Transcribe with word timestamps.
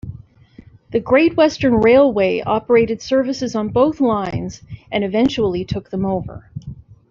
The 0.89 0.99
Great 0.99 1.37
Western 1.37 1.75
Railway 1.75 2.41
operated 2.43 3.03
services 3.03 3.53
on 3.55 3.67
both 3.69 4.01
lines 4.01 4.63
and 4.91 5.03
eventually 5.03 5.63
took 5.63 5.91
them 5.91 6.07
over. 6.07 6.49